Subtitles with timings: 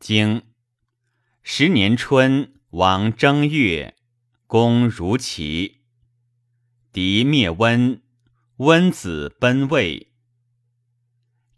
[0.00, 0.44] 经
[1.42, 3.96] 十年春，王正月，
[4.46, 5.82] 公如齐。
[6.92, 8.00] 敌灭温，
[8.58, 10.12] 温子奔魏。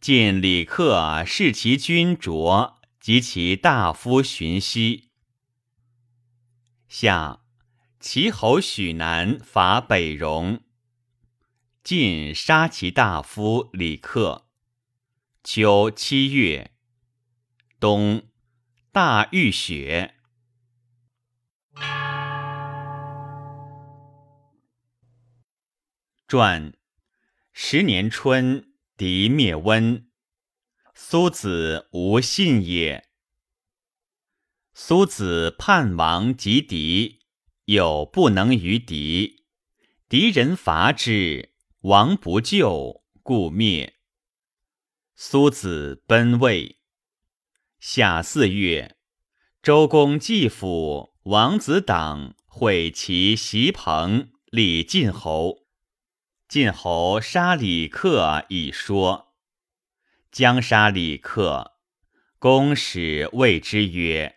[0.01, 5.11] 晋李克视其君卓及其大夫荀息。
[6.89, 7.43] 夏，
[8.01, 10.63] 齐侯许南伐北戎。
[11.85, 14.47] 晋杀其大夫李克。
[15.45, 16.73] 秋七月，
[17.79, 18.30] 冬，
[18.93, 20.17] 大浴雪。
[26.27, 26.75] 传
[27.53, 30.11] 十年春，敌灭温。
[30.93, 33.09] 苏子无信也。
[34.75, 37.21] 苏子叛王及敌，
[37.67, 39.45] 有不能于敌，
[40.09, 44.01] 敌人伐之，王不救，故灭。
[45.15, 46.80] 苏子奔魏。
[47.83, 48.99] 夏四月，
[49.63, 55.65] 周公季父王子党会其袭彭，立晋侯。
[56.47, 59.33] 晋侯杀李克以说。
[60.31, 61.79] 将杀李克，
[62.39, 64.37] 公使谓之曰：“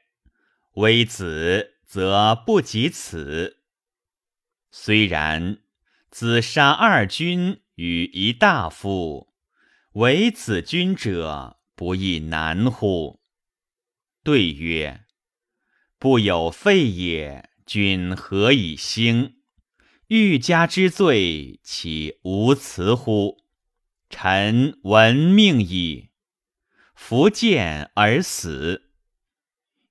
[0.75, 3.57] 微子则不及此。
[4.71, 5.57] 虽然，
[6.09, 9.33] 子杀二君与一大夫。”
[9.95, 13.19] 为子君者，不亦难乎？
[14.23, 15.05] 对曰：
[15.99, 19.35] 不有废也，君何以兴？
[20.07, 23.43] 欲加之罪，岂无辞乎？
[24.09, 26.11] 臣闻命矣。
[26.95, 28.91] 弗见而死。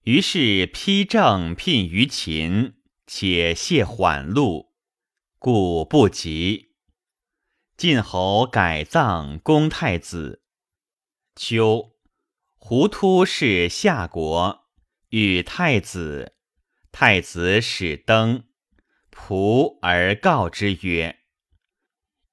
[0.05, 4.73] 于是披正聘于秦，且谢缓路，
[5.39, 6.71] 故不及。
[7.77, 10.43] 晋侯改葬公太子。
[11.35, 11.92] 秋，
[12.65, 14.67] 胡突是夏国，
[15.09, 16.37] 与太子。
[16.93, 18.45] 太子使登，
[19.11, 21.19] 仆而告之曰：“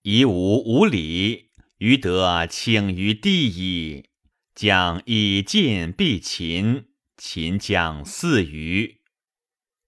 [0.04, 1.50] 夷吾无礼，
[1.80, 4.12] 于得请于地矣。
[4.54, 9.02] 将以晋必秦，秦将四余。”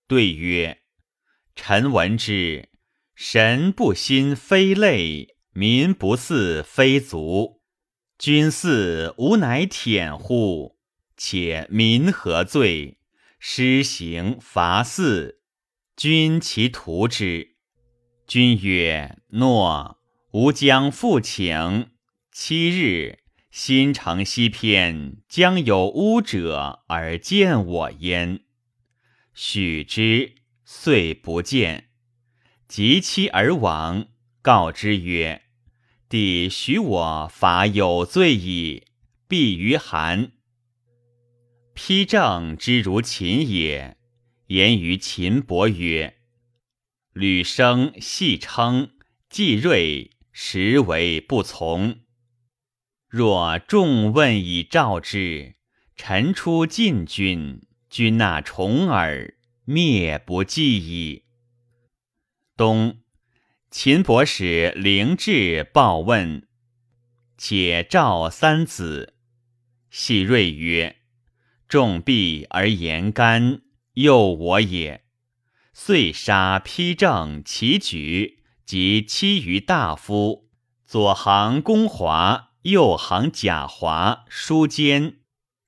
[0.09, 0.81] 对曰
[1.55, 2.69] ：“臣闻之，
[3.13, 7.60] 神不心非类。”民不似非族，
[8.21, 10.77] 君祀吾乃舔乎？
[11.17, 12.99] 且民何罪？
[13.39, 15.41] 施行伐祀，
[15.95, 17.55] 君其图之。
[18.27, 19.97] 君曰：“诺。”
[20.33, 21.89] 吾将复请。
[22.31, 23.17] 七日，
[23.49, 28.41] 新城西偏将有巫者而见我焉。
[29.33, 31.89] 许之，遂不见。
[32.67, 34.09] 及期而亡。
[34.43, 35.41] 告之曰
[36.11, 38.83] ：“帝许我伐有罪矣，
[39.29, 40.33] 必于韩。”
[41.73, 43.95] 丕正之如秦也，
[44.47, 46.17] 言于秦伯曰
[47.15, 48.91] ：“吕生戏称，
[49.29, 52.01] 季瑞实为不从。
[53.07, 55.55] 若众问以召之，
[55.95, 61.23] 臣出晋君，君纳重耳，灭不计矣。”
[62.57, 63.00] 冬。
[63.71, 66.45] 秦伯使灵志报问，
[67.37, 69.13] 且召三子。
[69.89, 70.97] 细锐曰
[71.69, 73.61] ：“众必而言干，
[73.93, 75.05] 诱我也。”
[75.71, 80.49] 遂杀丕正、齐举及七余大夫，
[80.85, 85.19] 左行公华，右行贾华、书坚，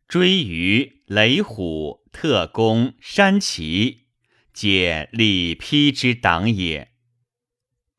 [0.09, 4.07] 追于雷虎、特公、山齐，
[4.51, 6.89] 皆立丕之党也。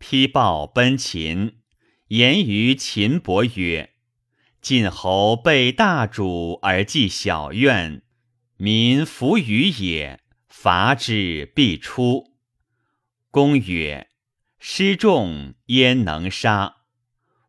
[0.07, 1.61] 丕报奔秦，
[2.09, 3.95] 言于秦伯曰
[4.61, 8.03] ：“晋侯被大主而继小怨，
[8.59, 10.21] 民弗与也。
[10.47, 12.35] 伐之必出。”
[13.33, 14.09] 公曰
[14.61, 16.83] ：“失众焉能杀？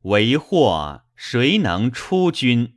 [0.03, 2.74] 为祸谁能出君？”